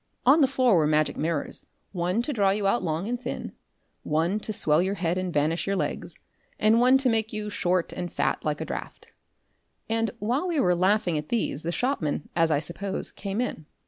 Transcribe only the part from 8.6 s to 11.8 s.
a draught; and while we were laughing at these the